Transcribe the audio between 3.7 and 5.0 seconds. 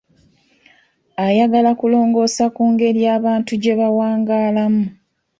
bawangaalamu.